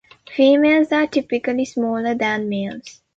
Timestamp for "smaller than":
1.65-2.49